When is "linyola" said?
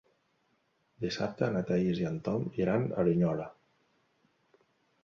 3.11-3.47